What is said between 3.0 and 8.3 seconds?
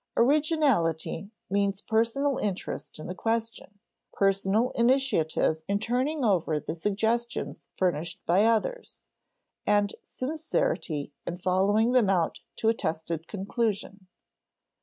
the question, personal initiative in turning over the suggestions furnished